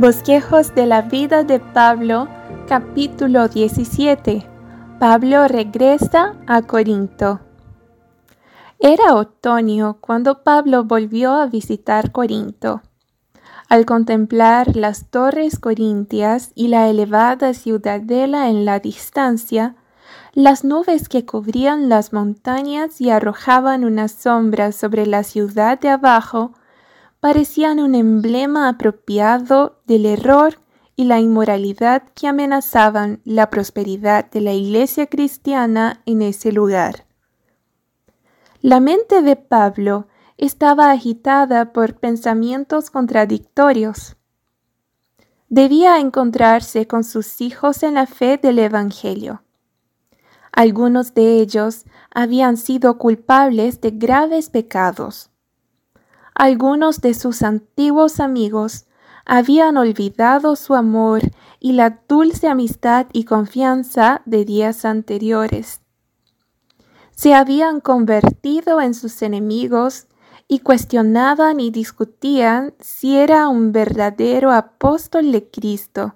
[0.00, 2.26] Bosquejos de la vida de Pablo,
[2.66, 4.46] capítulo 17.
[4.98, 7.40] Pablo regresa a Corinto.
[8.78, 12.80] Era otoño cuando Pablo volvió a visitar Corinto.
[13.68, 19.76] Al contemplar las torres corintias y la elevada ciudadela en la distancia,
[20.32, 26.54] las nubes que cubrían las montañas y arrojaban una sombra sobre la ciudad de abajo
[27.20, 30.58] parecían un emblema apropiado del error
[30.96, 37.06] y la inmoralidad que amenazaban la prosperidad de la iglesia cristiana en ese lugar.
[38.62, 44.16] La mente de Pablo estaba agitada por pensamientos contradictorios.
[45.48, 49.42] Debía encontrarse con sus hijos en la fe del Evangelio.
[50.52, 55.29] Algunos de ellos habían sido culpables de graves pecados
[56.40, 58.86] algunos de sus antiguos amigos
[59.26, 61.20] habían olvidado su amor
[61.58, 65.82] y la dulce amistad y confianza de días anteriores.
[67.10, 70.06] Se habían convertido en sus enemigos
[70.48, 76.14] y cuestionaban y discutían si era un verdadero apóstol de Cristo,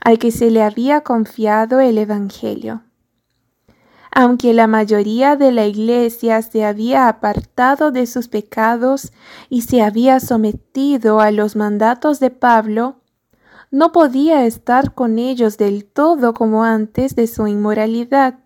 [0.00, 2.84] al que se le había confiado el Evangelio.
[4.10, 9.12] Aunque la mayoría de la iglesia se había apartado de sus pecados
[9.48, 12.96] y se había sometido a los mandatos de Pablo,
[13.70, 18.38] no podía estar con ellos del todo como antes de su inmoralidad.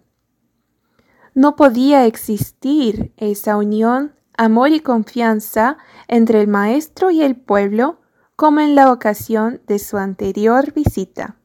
[1.34, 8.00] No podía existir esa unión, amor y confianza entre el maestro y el pueblo
[8.34, 11.36] como en la ocasión de su anterior visita.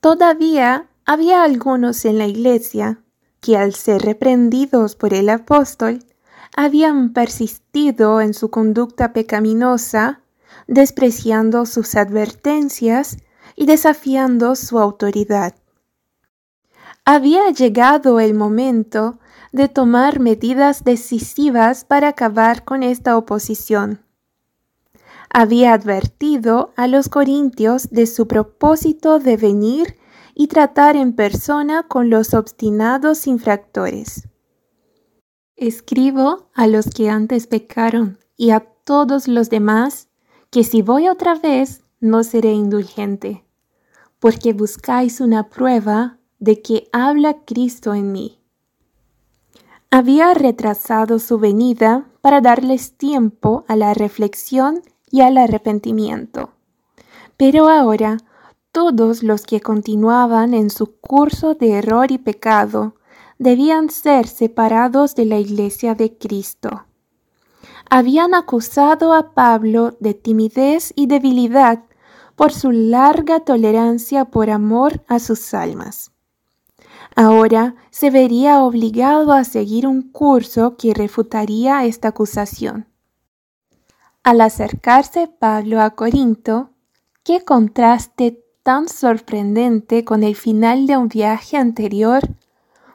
[0.00, 3.02] Todavía había algunos en la iglesia
[3.40, 6.04] que al ser reprendidos por el apóstol
[6.56, 10.20] habían persistido en su conducta pecaminosa,
[10.66, 13.16] despreciando sus advertencias
[13.56, 15.54] y desafiando su autoridad.
[17.04, 19.18] Había llegado el momento
[19.50, 24.02] de tomar medidas decisivas para acabar con esta oposición.
[25.30, 29.96] Había advertido a los corintios de su propósito de venir
[30.34, 34.28] y tratar en persona con los obstinados infractores.
[35.56, 40.08] Escribo a los que antes pecaron y a todos los demás
[40.50, 43.44] que si voy otra vez no seré indulgente,
[44.18, 48.40] porque buscáis una prueba de que habla Cristo en mí.
[49.90, 56.50] Había retrasado su venida para darles tiempo a la reflexión y al arrepentimiento.
[57.36, 58.16] Pero ahora
[58.72, 62.94] todos los que continuaban en su curso de error y pecado
[63.38, 66.86] debían ser separados de la iglesia de Cristo.
[67.90, 71.84] Habían acusado a Pablo de timidez y debilidad
[72.34, 76.10] por su larga tolerancia por amor a sus almas.
[77.14, 82.86] Ahora se vería obligado a seguir un curso que refutaría esta acusación.
[84.22, 86.70] Al acercarse Pablo a Corinto,
[87.22, 92.22] qué contraste tan sorprendente con el final de un viaje anterior,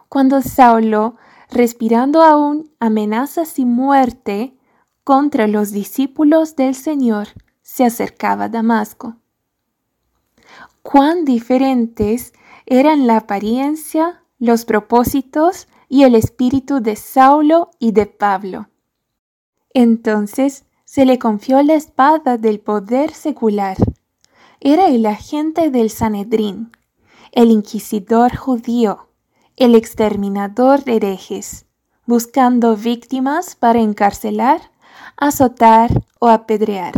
[0.09, 1.15] cuando Saulo,
[1.49, 4.55] respirando aún amenazas y muerte
[5.03, 7.29] contra los discípulos del Señor,
[7.61, 9.17] se acercaba a Damasco.
[10.81, 12.33] Cuán diferentes
[12.65, 18.69] eran la apariencia, los propósitos y el espíritu de Saulo y de Pablo.
[19.73, 23.77] Entonces se le confió la espada del poder secular
[24.59, 26.71] era el agente del Sanedrín,
[27.31, 29.09] el inquisidor judío,
[29.55, 31.65] el exterminador de herejes,
[32.05, 34.61] buscando víctimas para encarcelar,
[35.15, 36.93] azotar o apedrear.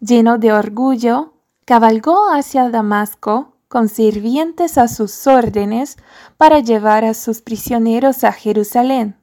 [0.00, 5.96] Lleno de orgullo, cabalgó hacia Damasco con sirvientes a sus órdenes
[6.36, 9.16] para llevar a sus prisioneros a Jerusalén.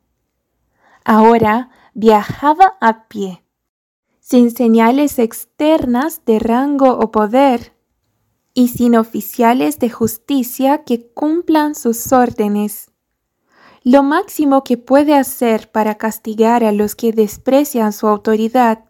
[1.06, 3.43] Ahora viajaba a pie
[4.23, 7.73] sin señales externas de rango o poder,
[8.53, 12.89] y sin oficiales de justicia que cumplan sus órdenes.
[13.83, 18.85] Lo máximo que puede hacer para castigar a los que desprecian su autoridad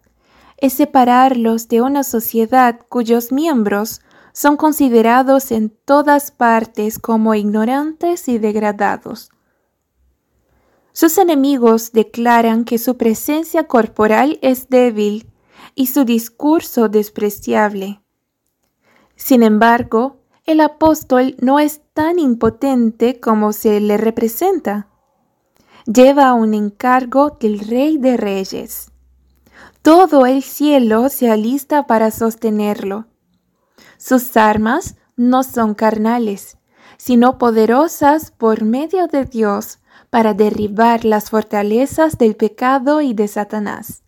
[0.58, 4.02] es separarlos de una sociedad cuyos miembros
[4.34, 9.32] son considerados en todas partes como ignorantes y degradados.
[10.94, 15.28] Sus enemigos declaran que su presencia corporal es débil
[15.74, 18.02] y su discurso despreciable.
[19.16, 24.88] Sin embargo, el apóstol no es tan impotente como se le representa.
[25.86, 28.92] Lleva un encargo del Rey de Reyes.
[29.82, 33.08] Todo el cielo se alista para sostenerlo.
[33.98, 36.58] Sus armas no son carnales,
[36.98, 39.80] sino poderosas por medio de Dios
[40.14, 44.04] para derribar las fortalezas del pecado y de Satanás.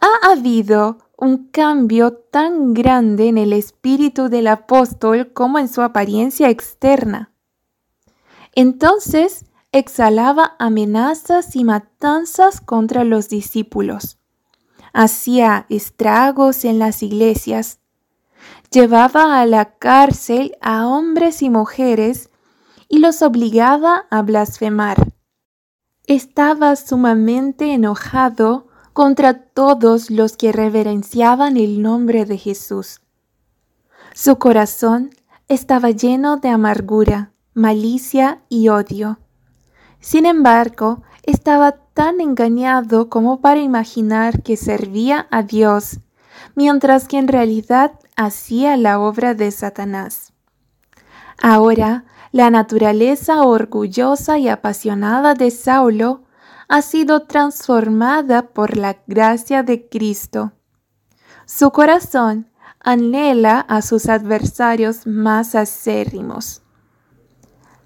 [0.00, 6.48] Ha habido un cambio tan grande en el espíritu del apóstol como en su apariencia
[6.48, 7.32] externa.
[8.52, 14.16] Entonces exhalaba amenazas y matanzas contra los discípulos.
[14.92, 17.80] Hacía estragos en las iglesias.
[18.70, 22.30] Llevaba a la cárcel a hombres y mujeres
[22.88, 25.12] y los obligaba a blasfemar.
[26.06, 33.00] Estaba sumamente enojado contra todos los que reverenciaban el nombre de Jesús.
[34.14, 35.10] Su corazón
[35.48, 39.18] estaba lleno de amargura, malicia y odio.
[40.00, 46.00] Sin embargo, estaba tan engañado como para imaginar que servía a Dios,
[46.54, 50.32] mientras que en realidad hacía la obra de Satanás.
[51.42, 52.04] Ahora,
[52.36, 56.24] la naturaleza orgullosa y apasionada de Saulo
[56.68, 60.52] ha sido transformada por la gracia de Cristo.
[61.46, 66.60] Su corazón anhela a sus adversarios más acérrimos.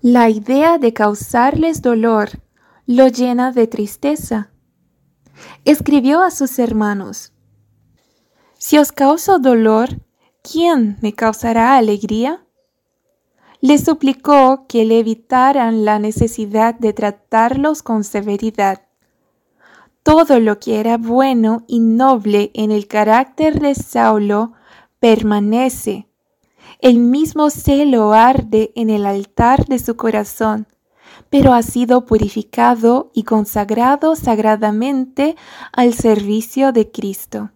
[0.03, 2.31] La idea de causarles dolor
[2.87, 4.51] lo llena de tristeza.
[5.65, 7.33] Escribió a sus hermanos,
[8.59, 10.01] Si os causo dolor,
[10.43, 12.45] ¿quién me causará alegría?
[13.61, 18.83] Le suplicó que le evitaran la necesidad de tratarlos con severidad.
[20.03, 24.53] Todo lo que era bueno y noble en el carácter de Saulo
[24.99, 26.09] permanece.
[26.81, 30.67] El mismo celo arde en el altar de su corazón,
[31.29, 35.37] pero ha sido purificado y consagrado sagradamente
[35.73, 37.51] al servicio de Cristo.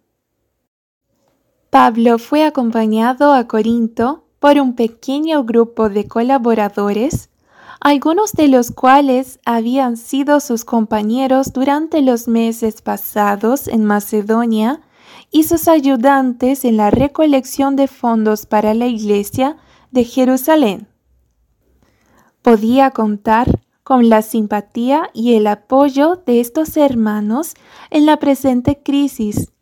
[1.70, 7.30] Pablo fue acompañado a Corinto por un pequeño grupo de colaboradores,
[7.80, 14.82] algunos de los cuales habían sido sus compañeros durante los meses pasados en Macedonia
[15.30, 19.56] y sus ayudantes en la recolección de fondos para la iglesia
[19.92, 20.88] de Jerusalén.
[22.42, 27.54] Podía contar con la simpatía y el apoyo de estos hermanos
[27.88, 29.53] en la presente crisis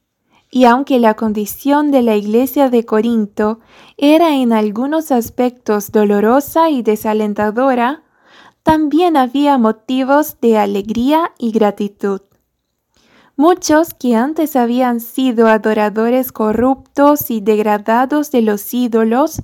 [0.54, 3.60] y aunque la condición de la iglesia de Corinto
[3.96, 8.02] era en algunos aspectos dolorosa y desalentadora,
[8.62, 12.20] también había motivos de alegría y gratitud.
[13.34, 19.40] Muchos que antes habían sido adoradores corruptos y degradados de los ídolos,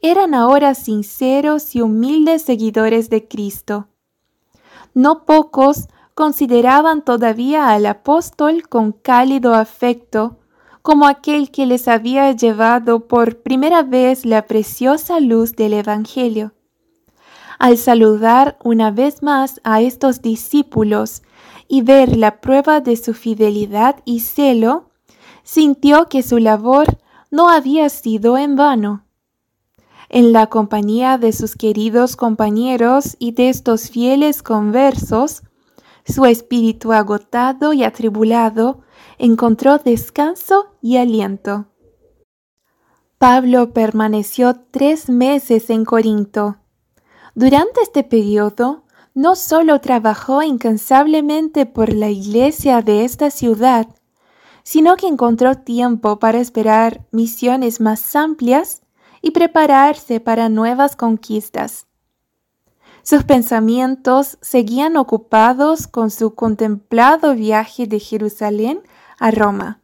[0.00, 3.88] eran ahora sinceros y humildes seguidores de Cristo.
[4.94, 5.88] No pocos
[6.20, 10.36] consideraban todavía al apóstol con cálido afecto,
[10.82, 16.52] como aquel que les había llevado por primera vez la preciosa luz del Evangelio.
[17.58, 21.22] Al saludar una vez más a estos discípulos
[21.68, 24.90] y ver la prueba de su fidelidad y celo,
[25.42, 26.98] sintió que su labor
[27.30, 29.06] no había sido en vano.
[30.10, 35.44] En la compañía de sus queridos compañeros y de estos fieles conversos,
[36.10, 38.80] su espíritu agotado y atribulado
[39.18, 41.66] encontró descanso y aliento.
[43.18, 46.56] Pablo permaneció tres meses en Corinto.
[47.34, 53.88] Durante este periodo, no solo trabajó incansablemente por la iglesia de esta ciudad,
[54.62, 58.82] sino que encontró tiempo para esperar misiones más amplias
[59.20, 61.86] y prepararse para nuevas conquistas.
[63.02, 68.82] Sus pensamientos seguían ocupados con su contemplado viaje de Jerusalén
[69.18, 69.80] a Roma.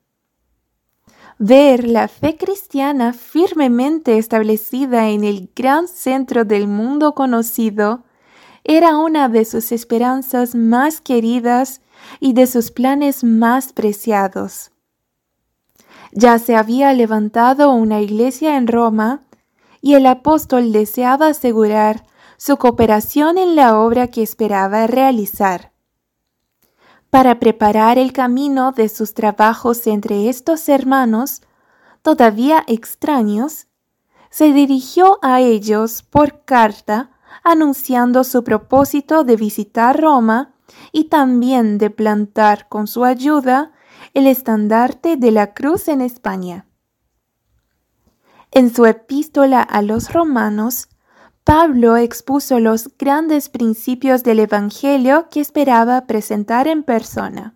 [1.38, 8.04] Ver la fe cristiana firmemente establecida en el gran centro del mundo conocido
[8.64, 11.82] era una de sus esperanzas más queridas
[12.20, 14.72] y de sus planes más preciados.
[16.12, 19.22] Ya se había levantado una iglesia en Roma
[19.82, 22.04] y el apóstol deseaba asegurar
[22.36, 25.72] su cooperación en la obra que esperaba realizar.
[27.10, 31.42] Para preparar el camino de sus trabajos entre estos hermanos,
[32.02, 33.68] todavía extraños,
[34.30, 37.10] se dirigió a ellos por carta
[37.42, 40.54] anunciando su propósito de visitar Roma
[40.92, 43.72] y también de plantar con su ayuda
[44.14, 46.66] el estandarte de la cruz en España.
[48.50, 50.88] En su epístola a los romanos,
[51.46, 57.54] Pablo expuso los grandes principios del Evangelio que esperaba presentar en persona.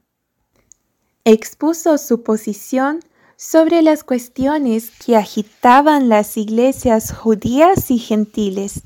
[1.24, 3.00] expuso su posición
[3.34, 8.84] sobre las cuestiones que agitaban las iglesias judías y gentiles,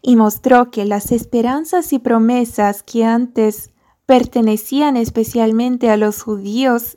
[0.00, 3.68] y mostró que las esperanzas y promesas que antes
[4.06, 6.96] pertenecían especialmente a los judíos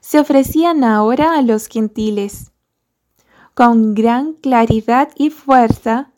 [0.00, 2.50] se ofrecían ahora a los gentiles.
[3.54, 6.10] Con gran claridad y fuerza,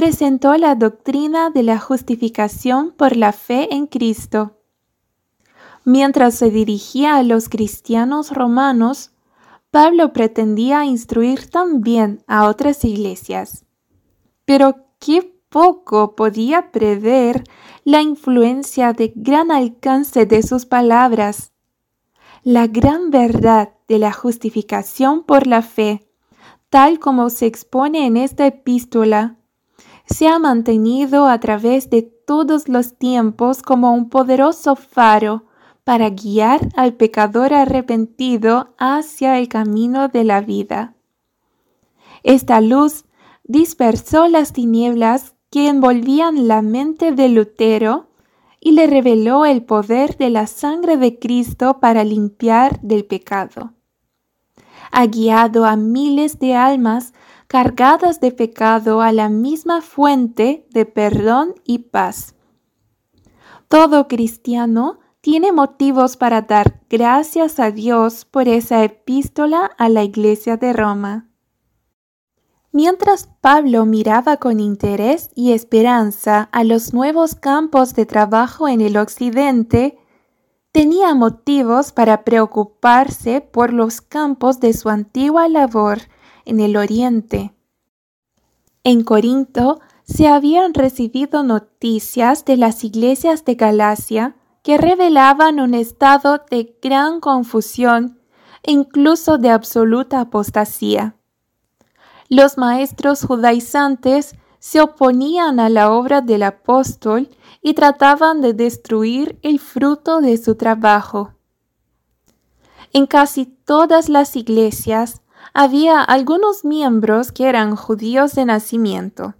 [0.00, 4.56] presentó la doctrina de la justificación por la fe en Cristo.
[5.84, 9.10] Mientras se dirigía a los cristianos romanos,
[9.70, 13.66] Pablo pretendía instruir también a otras iglesias.
[14.46, 17.44] Pero qué poco podía prever
[17.84, 21.52] la influencia de gran alcance de sus palabras.
[22.42, 26.08] La gran verdad de la justificación por la fe,
[26.70, 29.36] tal como se expone en esta epístola,
[30.12, 35.44] se ha mantenido a través de todos los tiempos como un poderoso faro
[35.84, 40.94] para guiar al pecador arrepentido hacia el camino de la vida.
[42.22, 43.04] Esta luz
[43.44, 48.08] dispersó las tinieblas que envolvían la mente de Lutero
[48.60, 53.72] y le reveló el poder de la sangre de Cristo para limpiar del pecado.
[54.92, 57.14] Ha guiado a miles de almas
[57.50, 62.36] cargadas de pecado a la misma fuente de perdón y paz.
[63.66, 70.58] Todo cristiano tiene motivos para dar gracias a Dios por esa epístola a la iglesia
[70.58, 71.28] de Roma.
[72.70, 78.96] Mientras Pablo miraba con interés y esperanza a los nuevos campos de trabajo en el
[78.96, 79.98] occidente,
[80.70, 85.98] tenía motivos para preocuparse por los campos de su antigua labor
[86.44, 87.54] en el oriente.
[88.82, 96.40] En Corinto se habían recibido noticias de las iglesias de Galacia que revelaban un estado
[96.50, 98.20] de gran confusión
[98.62, 101.16] e incluso de absoluta apostasía.
[102.28, 107.28] Los maestros judaizantes se oponían a la obra del apóstol
[107.62, 111.32] y trataban de destruir el fruto de su trabajo.
[112.92, 115.22] En casi todas las iglesias
[115.54, 119.34] había algunos miembros que eran judíos de nacimiento.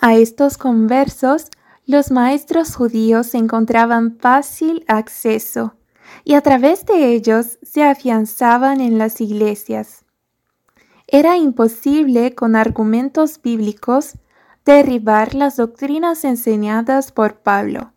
[0.00, 1.48] A estos conversos
[1.86, 5.74] los maestros judíos encontraban fácil acceso
[6.22, 10.04] y a través de ellos se afianzaban en las iglesias.
[11.06, 14.18] Era imposible con argumentos bíblicos
[14.66, 17.94] derribar las doctrinas enseñadas por Pablo.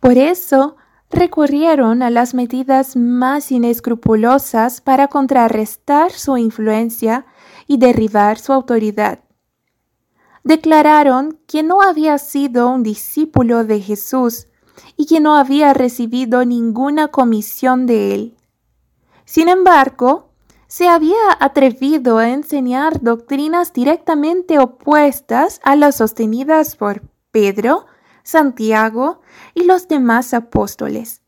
[0.00, 0.76] Por eso
[1.12, 7.26] recurrieron a las medidas más inescrupulosas para contrarrestar su influencia
[7.66, 9.20] y derribar su autoridad.
[10.42, 14.48] Declararon que no había sido un discípulo de Jesús
[14.96, 18.36] y que no había recibido ninguna comisión de él.
[19.24, 20.32] Sin embargo,
[20.66, 27.86] se había atrevido a enseñar doctrinas directamente opuestas a las sostenidas por Pedro,
[28.22, 29.20] Santiago
[29.54, 31.22] y los demás apóstoles.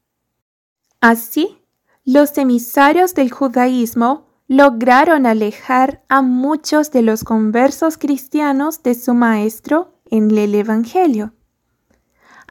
[1.00, 1.58] Así,
[2.04, 9.98] los emisarios del judaísmo lograron alejar a muchos de los conversos cristianos de su maestro
[10.10, 11.32] en el Evangelio.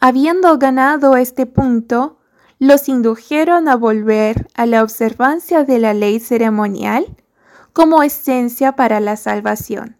[0.01, 2.17] Habiendo ganado este punto,
[2.59, 7.05] los indujeron a volver a la observancia de la ley ceremonial
[7.73, 9.97] como esencia para la salvación.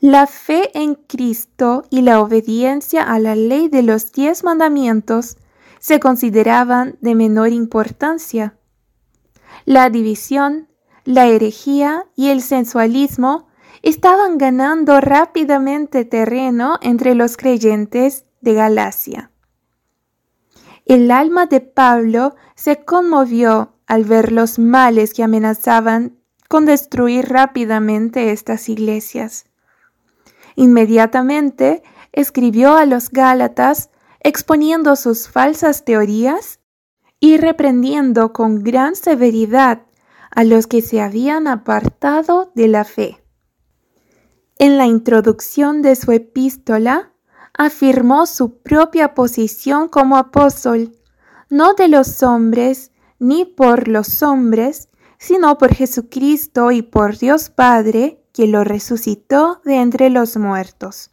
[0.00, 5.38] La fe en Cristo y la obediencia a la ley de los diez mandamientos
[5.78, 8.58] se consideraban de menor importancia.
[9.64, 10.68] La división,
[11.04, 13.48] la herejía y el sensualismo
[13.82, 19.30] estaban ganando rápidamente terreno entre los creyentes de Galacia.
[20.84, 28.30] El alma de Pablo se conmovió al ver los males que amenazaban con destruir rápidamente
[28.30, 29.46] estas iglesias.
[30.56, 31.82] Inmediatamente
[32.12, 36.58] escribió a los Gálatas exponiendo sus falsas teorías
[37.20, 39.82] y reprendiendo con gran severidad
[40.30, 43.22] a los que se habían apartado de la fe.
[44.58, 47.12] En la introducción de su epístola,
[47.56, 50.92] afirmó su propia posición como apóstol,
[51.48, 58.25] no de los hombres, ni por los hombres, sino por Jesucristo y por Dios Padre,
[58.36, 61.10] que lo resucitó de entre los muertos.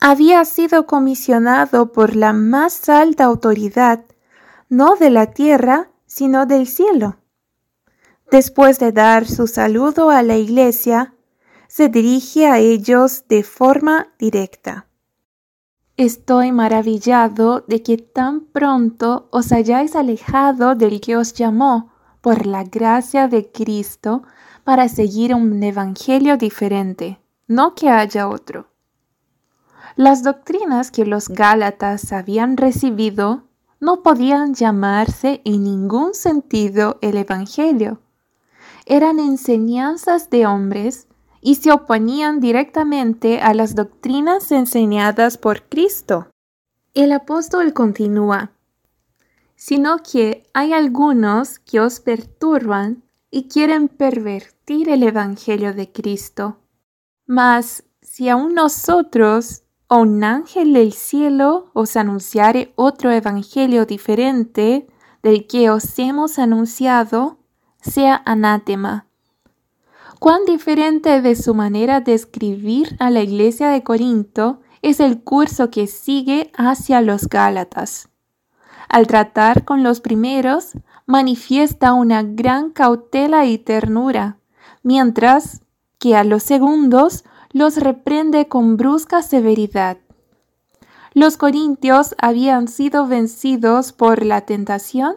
[0.00, 4.04] Había sido comisionado por la más alta autoridad,
[4.68, 7.16] no de la tierra, sino del cielo.
[8.30, 11.14] Después de dar su saludo a la iglesia,
[11.68, 14.86] se dirige a ellos de forma directa.
[15.96, 22.64] Estoy maravillado de que tan pronto os hayáis alejado del que os llamó por la
[22.64, 24.22] gracia de Cristo
[24.64, 28.66] para seguir un evangelio diferente, no que haya otro.
[29.96, 33.44] Las doctrinas que los Gálatas habían recibido
[33.78, 38.00] no podían llamarse en ningún sentido el Evangelio.
[38.86, 41.06] Eran enseñanzas de hombres
[41.40, 46.28] y se oponían directamente a las doctrinas enseñadas por Cristo.
[46.94, 48.52] El apóstol continúa,
[49.54, 53.03] sino que hay algunos que os perturban
[53.34, 56.58] y quieren pervertir el Evangelio de Cristo.
[57.26, 64.86] Mas si aun nosotros o un ángel del cielo os anunciare otro evangelio diferente
[65.24, 67.38] del que os hemos anunciado,
[67.80, 69.08] sea anátema.
[70.20, 75.72] Cuán diferente de su manera de escribir a la iglesia de Corinto es el curso
[75.72, 78.10] que sigue hacia los Gálatas.
[78.88, 80.74] Al tratar con los primeros,
[81.06, 84.38] manifiesta una gran cautela y ternura,
[84.82, 85.62] mientras
[85.98, 89.98] que a los segundos los reprende con brusca severidad.
[91.12, 95.16] Los corintios habían sido vencidos por la tentación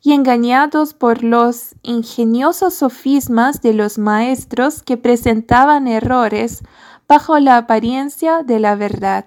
[0.00, 6.62] y engañados por los ingeniosos sofismas de los maestros que presentaban errores
[7.08, 9.26] bajo la apariencia de la verdad.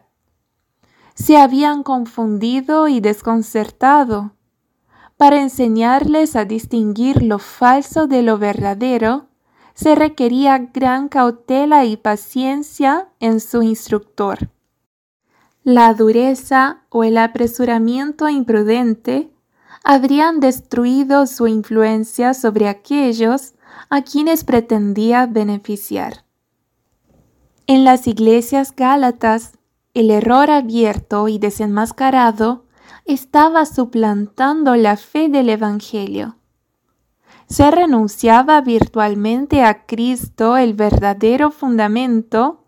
[1.16, 4.35] Se habían confundido y desconcertado.
[5.18, 9.28] Para enseñarles a distinguir lo falso de lo verdadero,
[9.74, 14.50] se requería gran cautela y paciencia en su instructor.
[15.64, 19.32] La dureza o el apresuramiento imprudente
[19.84, 23.54] habrían destruido su influencia sobre aquellos
[23.90, 26.26] a quienes pretendía beneficiar.
[27.68, 29.54] En las iglesias gálatas,
[29.94, 32.65] el error abierto y desenmascarado
[33.06, 36.36] estaba suplantando la fe del Evangelio
[37.48, 42.64] se renunciaba virtualmente a Cristo, el verdadero fundamento,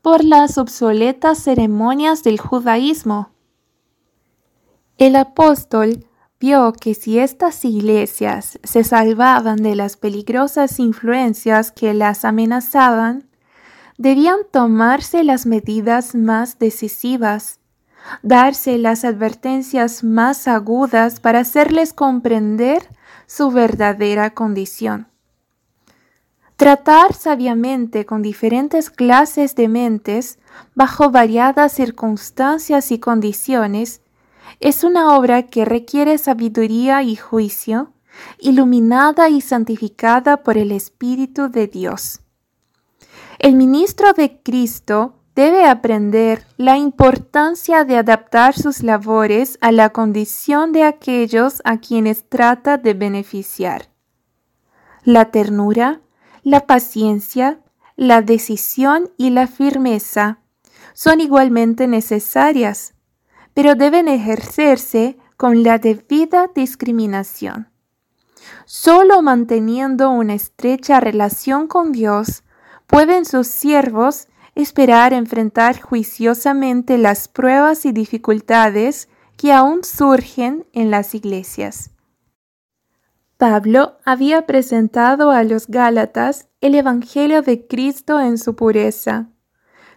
[0.00, 3.30] por las obsoletas ceremonias del judaísmo.
[4.96, 6.06] El apóstol
[6.40, 13.28] vio que si estas iglesias se salvaban de las peligrosas influencias que las amenazaban,
[13.98, 17.60] debían tomarse las medidas más decisivas,
[18.22, 22.88] darse las advertencias más agudas para hacerles comprender
[23.26, 25.08] su verdadera condición.
[26.56, 30.38] Tratar sabiamente con diferentes clases de mentes
[30.74, 34.00] bajo variadas circunstancias y condiciones
[34.60, 37.92] es una obra que requiere sabiduría y juicio,
[38.38, 42.20] iluminada y santificada por el Espíritu de Dios.
[43.38, 50.72] El ministro de Cristo debe aprender la importancia de adaptar sus labores a la condición
[50.72, 53.88] de aquellos a quienes trata de beneficiar.
[55.04, 56.00] La ternura,
[56.42, 57.60] la paciencia,
[57.96, 60.38] la decisión y la firmeza
[60.92, 62.94] son igualmente necesarias,
[63.54, 67.68] pero deben ejercerse con la debida discriminación.
[68.64, 72.44] Solo manteniendo una estrecha relación con Dios
[72.86, 81.14] pueden sus siervos esperar enfrentar juiciosamente las pruebas y dificultades que aún surgen en las
[81.14, 81.90] iglesias.
[83.38, 89.30] Pablo había presentado a los Gálatas el Evangelio de Cristo en su pureza.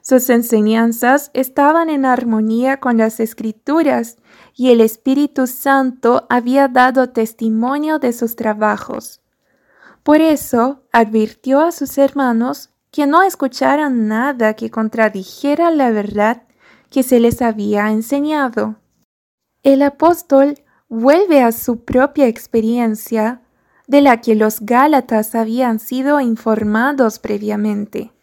[0.01, 4.17] Sus enseñanzas estaban en armonía con las Escrituras
[4.55, 9.21] y el Espíritu Santo había dado testimonio de sus trabajos.
[10.03, 16.43] Por eso advirtió a sus hermanos que no escucharan nada que contradijera la verdad
[16.89, 18.77] que se les había enseñado.
[19.63, 23.41] El apóstol vuelve a su propia experiencia
[23.85, 28.13] de la que los Gálatas habían sido informados previamente.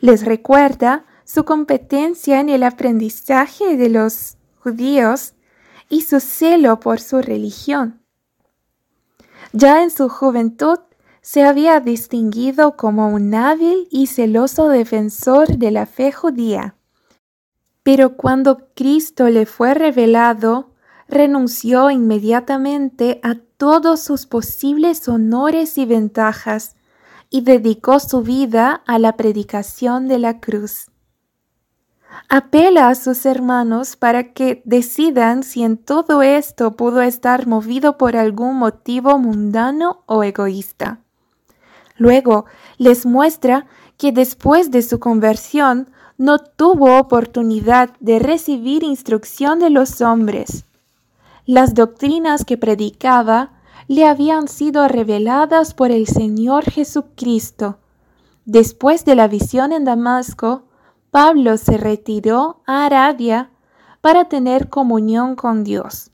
[0.00, 5.34] Les recuerda su competencia en el aprendizaje de los judíos
[5.88, 8.02] y su celo por su religión.
[9.52, 10.80] Ya en su juventud
[11.22, 16.74] se había distinguido como un hábil y celoso defensor de la fe judía.
[17.84, 20.72] Pero cuando Cristo le fue revelado,
[21.08, 26.74] renunció inmediatamente a todos sus posibles honores y ventajas
[27.30, 30.86] y dedicó su vida a la predicación de la cruz.
[32.28, 38.16] Apela a sus hermanos para que decidan si en todo esto pudo estar movido por
[38.16, 41.01] algún motivo mundano o egoísta.
[41.96, 42.44] Luego
[42.78, 43.66] les muestra
[43.98, 50.64] que después de su conversión no tuvo oportunidad de recibir instrucción de los hombres.
[51.46, 53.50] Las doctrinas que predicaba
[53.88, 57.78] le habían sido reveladas por el Señor Jesucristo.
[58.44, 60.62] Después de la visión en Damasco,
[61.10, 63.50] Pablo se retiró a Arabia
[64.00, 66.11] para tener comunión con Dios.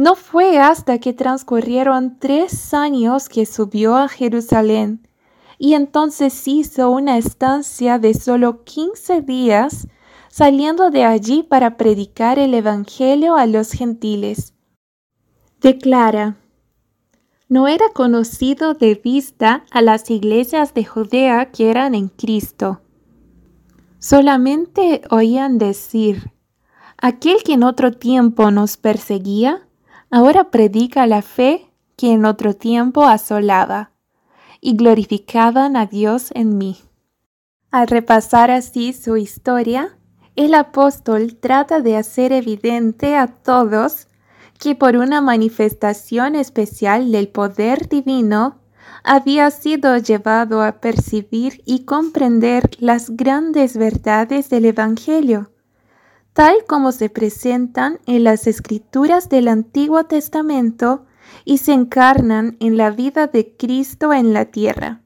[0.00, 5.06] No fue hasta que transcurrieron tres años que subió a Jerusalén
[5.58, 9.88] y entonces hizo una estancia de solo quince días
[10.30, 14.54] saliendo de allí para predicar el Evangelio a los gentiles.
[15.60, 16.38] Declara,
[17.50, 22.80] no era conocido de vista a las iglesias de Judea que eran en Cristo.
[23.98, 26.32] Solamente oían decir,
[26.96, 29.66] aquel que en otro tiempo nos perseguía,
[30.10, 33.92] ahora predica la fe que en otro tiempo asolaba,
[34.60, 36.76] y glorificaban a Dios en mí.
[37.70, 39.96] Al repasar así su historia,
[40.36, 44.08] el apóstol trata de hacer evidente a todos
[44.58, 48.58] que por una manifestación especial del poder divino
[49.02, 55.50] había sido llevado a percibir y comprender las grandes verdades del Evangelio,
[56.32, 61.06] tal como se presentan en las escrituras del Antiguo Testamento
[61.44, 65.02] y se encarnan en la vida de Cristo en la tierra.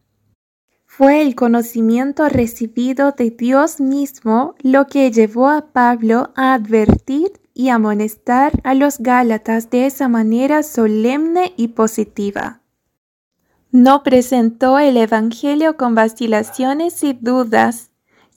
[0.97, 7.69] Fue el conocimiento recibido de Dios mismo lo que llevó a Pablo a advertir y
[7.69, 12.61] amonestar a los Gálatas de esa manera solemne y positiva.
[13.73, 17.91] No presentó el Evangelio con vacilaciones y dudas,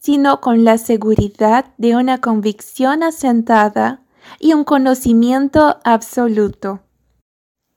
[0.07, 4.05] sino con la seguridad de una convicción asentada
[4.39, 6.79] y un conocimiento absoluto.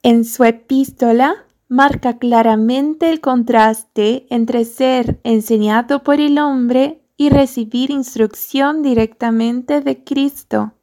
[0.04, 7.90] En su epístola marca claramente el contraste entre ser enseñado por el hombre y recibir
[7.90, 10.74] instrucción directamente de Cristo.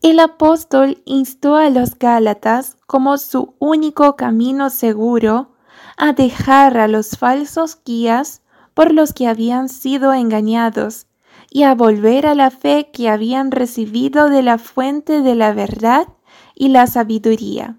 [0.00, 5.56] El apóstol instó a los Gálatas como su único camino seguro
[5.96, 8.43] a dejar a los falsos guías
[8.74, 11.06] por los que habían sido engañados
[11.50, 16.08] y a volver a la fe que habían recibido de la fuente de la verdad
[16.54, 17.78] y la sabiduría.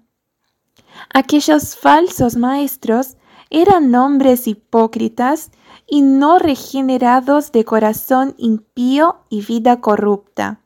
[1.12, 3.16] Aquellos falsos maestros
[3.50, 5.50] eran hombres hipócritas
[5.86, 10.60] y no regenerados de corazón impío y vida corrupta.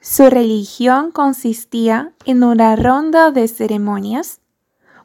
[0.00, 4.40] Su religión consistía en una ronda de ceremonias,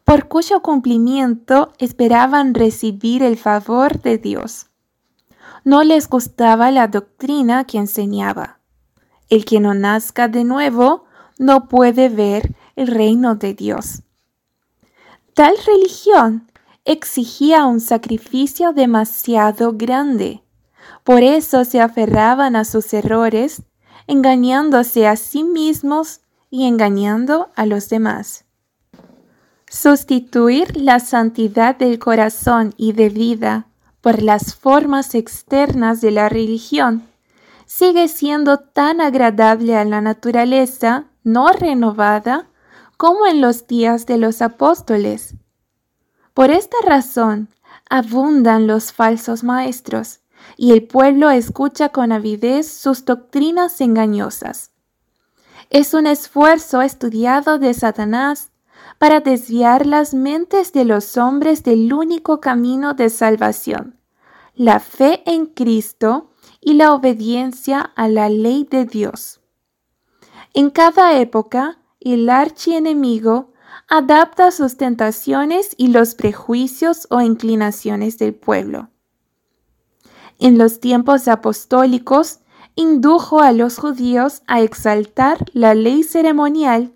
[0.06, 4.68] por cuyo cumplimiento esperaban recibir el favor de Dios.
[5.64, 8.60] No les gustaba la doctrina que enseñaba.
[9.30, 11.06] El que no nazca de nuevo
[11.40, 14.04] no puede ver el reino de Dios.
[15.34, 16.52] Tal religión
[16.86, 20.44] exigía un sacrificio demasiado grande.
[21.04, 23.64] Por eso se aferraban a sus errores
[24.06, 28.45] engañándose a sí mismos y engañando a los demás.
[29.76, 33.68] Sustituir la santidad del corazón y de vida
[34.00, 37.04] por las formas externas de la religión
[37.66, 42.48] sigue siendo tan agradable a la naturaleza no renovada
[42.96, 45.36] como en los días de los apóstoles.
[46.34, 47.50] Por esta razón
[47.90, 50.22] abundan los falsos maestros,
[50.56, 54.72] y el pueblo escucha con avidez sus doctrinas engañosas.
[55.70, 58.52] Es un esfuerzo estudiado de Satanás
[58.98, 64.00] para desviar las mentes de los hombres del único camino de salvación,
[64.56, 66.32] la fe en Cristo
[66.62, 69.42] y la obediencia a la ley de Dios.
[70.54, 73.54] En cada época, el archienemigo
[73.90, 78.90] adapta sus tentaciones y los prejuicios o inclinaciones del pueblo
[80.40, 82.40] en los tiempos apostólicos,
[82.76, 86.92] indujo a los judíos a exaltar la ley ceremonial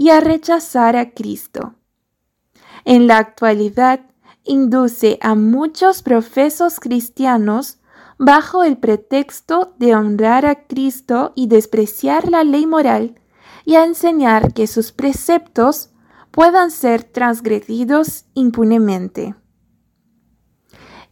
[0.00, 1.74] y a rechazar a Cristo.
[2.86, 4.00] En la actualidad,
[4.44, 7.80] induce a muchos profesos cristianos
[8.16, 13.20] bajo el pretexto de honrar a Cristo y despreciar la ley moral
[13.66, 15.90] y a enseñar que sus preceptos
[16.30, 19.34] puedan ser transgredidos impunemente.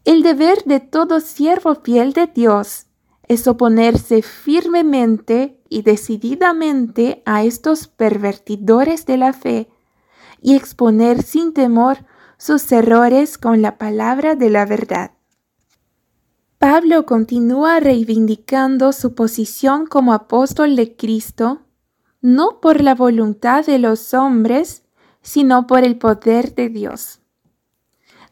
[0.07, 2.87] El deber de todo siervo fiel de Dios
[3.29, 9.69] es oponerse firmemente y decididamente a estos pervertidores de la fe
[10.41, 12.05] y exponer sin temor
[12.39, 15.13] sus errores con la palabra de la verdad.
[16.59, 21.63] Pablo continúa reivindicando su posición como apóstol de Cristo,
[22.21, 24.83] no por la voluntad de los hombres,
[25.23, 27.21] sino por el poder de Dios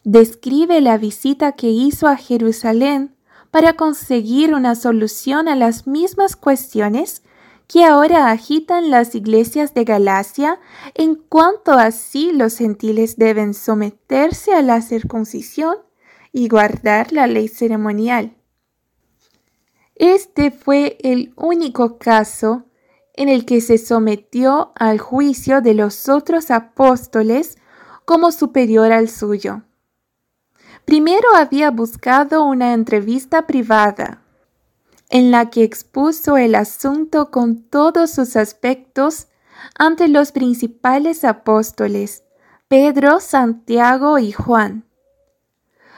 [0.06, 3.15] describe la visita que hizo a Jerusalén
[3.56, 7.22] para conseguir una solución a las mismas cuestiones
[7.66, 10.60] que ahora agitan las iglesias de Galacia
[10.92, 15.74] en cuanto a si los gentiles deben someterse a la circuncisión
[16.32, 18.36] y guardar la ley ceremonial.
[19.94, 22.66] Este fue el único caso
[23.14, 27.56] en el que se sometió al juicio de los otros apóstoles
[28.04, 29.62] como superior al suyo.
[30.86, 34.22] Primero había buscado una entrevista privada,
[35.10, 39.26] en la que expuso el asunto con todos sus aspectos
[39.76, 42.22] ante los principales apóstoles,
[42.68, 44.84] Pedro, Santiago y Juan.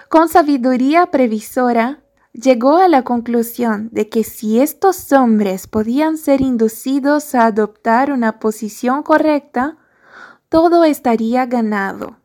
[0.08, 7.34] Con sabiduría previsora, llegó a la conclusión de que si estos hombres podían ser inducidos
[7.34, 9.76] a adoptar una posición correcta,
[10.48, 12.16] todo estaría ganado.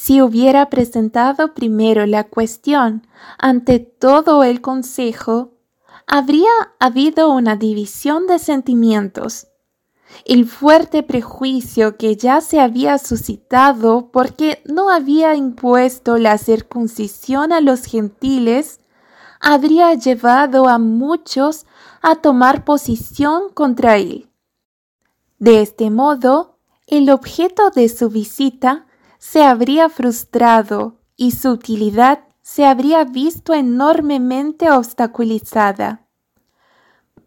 [0.00, 3.04] Si hubiera presentado primero la cuestión
[3.36, 5.54] ante todo el Consejo,
[6.06, 9.48] habría habido una división de sentimientos.
[10.24, 17.60] El fuerte prejuicio que ya se había suscitado porque no había impuesto la circuncisión a
[17.60, 18.78] los gentiles
[19.40, 21.66] habría llevado a muchos
[22.02, 24.30] a tomar posición contra él.
[25.40, 28.86] De este modo, el objeto de su visita
[29.18, 36.06] se habría frustrado y su utilidad se habría visto enormemente obstaculizada.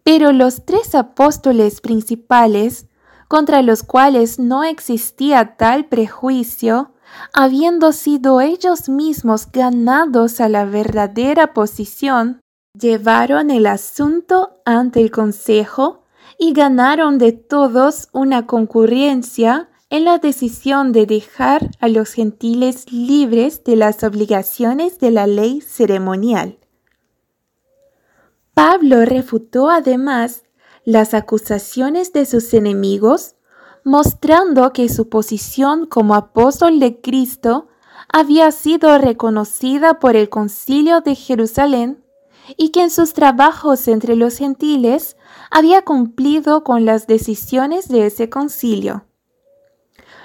[0.04, 2.88] Pero los tres apóstoles principales,
[3.28, 6.94] contra los cuales no existía tal prejuicio,
[7.34, 12.42] habiendo sido ellos mismos ganados a la verdadera posición,
[12.74, 16.06] llevaron el asunto ante el Consejo
[16.38, 23.66] y ganaron de todos una concurrencia en la decisión de dejar a los gentiles libres
[23.66, 26.58] de las obligaciones de la ley ceremonial.
[28.54, 30.44] Pablo refutó además
[30.86, 33.36] las acusaciones de sus enemigos,
[33.84, 37.68] mostrando que su posición como apóstol de Cristo
[38.08, 42.02] había sido reconocida por el concilio de Jerusalén
[42.56, 45.18] y que en sus trabajos entre los gentiles
[45.50, 49.04] había cumplido con las decisiones de ese concilio.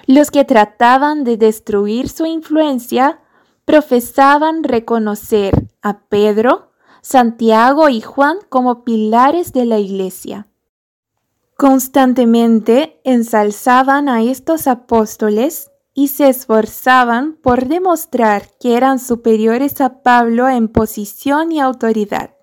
[0.06, 3.20] Los que trataban de destruir su influencia
[3.64, 6.70] profesaban reconocer a Pedro,
[7.02, 10.46] Santiago y Juan como pilares de la Iglesia.
[11.56, 20.48] Constantemente ensalzaban a estos apóstoles y se esforzaban por demostrar que eran superiores a Pablo
[20.48, 22.36] en posición y autoridad.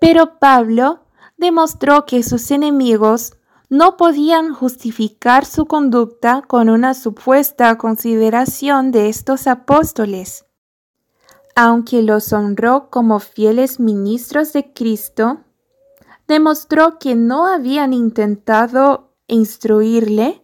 [0.00, 1.00] Pero Pablo
[1.36, 3.34] demostró que sus enemigos
[3.68, 10.44] no podían justificar su conducta con una supuesta consideración de estos apóstoles.
[11.54, 15.40] Aunque los honró como fieles ministros de Cristo,
[16.28, 20.42] demostró que no habían intentado instruirle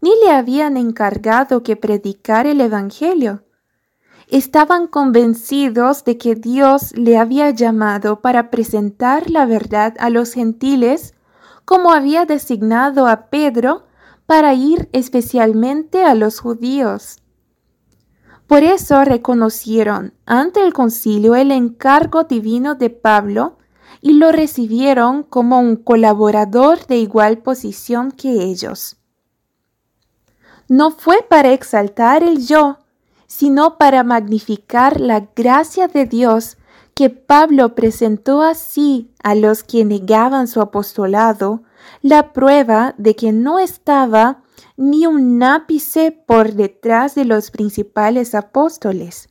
[0.00, 3.44] ni le habían encargado que predicara el Evangelio.
[4.28, 11.14] Estaban convencidos de que Dios le había llamado para presentar la verdad a los gentiles,
[11.64, 13.86] como había designado a Pedro
[14.26, 17.18] para ir especialmente a los judíos.
[18.46, 23.58] Por eso reconocieron ante el concilio el encargo divino de Pablo
[24.00, 28.98] y lo recibieron como un colaborador de igual posición que ellos
[30.68, 32.78] no fue para exaltar el yo,
[33.26, 36.56] sino para magnificar la gracia de Dios
[36.94, 41.62] que Pablo presentó así a los que negaban su apostolado,
[42.02, 44.42] la prueba de que no estaba
[44.76, 49.28] ni un ápice por detrás de los principales apóstoles.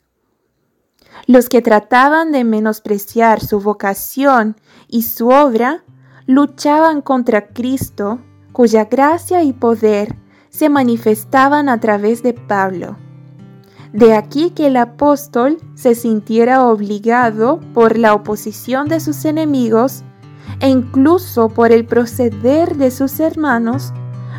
[1.28, 5.84] Los que trataban de menospreciar su vocación y su obra
[6.26, 8.20] luchaban contra Cristo,
[8.52, 10.16] cuya gracia y poder
[10.50, 12.98] se manifestaban a través de Pablo.
[13.94, 20.04] De aquí que el apóstol se sintiera obligado por la oposición de sus enemigos
[20.60, 23.94] e incluso por el proceder de sus hermanos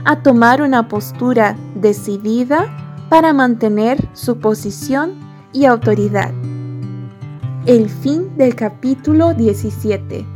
[0.05, 2.67] a tomar una postura decidida
[3.09, 5.15] para mantener su posición
[5.53, 6.33] y autoridad.
[7.65, 10.34] El fin del capítulo 17.